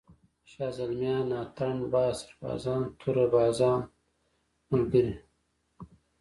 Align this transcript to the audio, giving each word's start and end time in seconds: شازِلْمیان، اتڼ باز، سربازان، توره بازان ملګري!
شازِلْمیان، 0.51 1.29
اتڼ 1.41 1.77
باز، 1.93 2.15
سربازان، 2.23 2.81
توره 2.99 3.25
بازان 3.33 3.79
ملګري! 4.69 5.13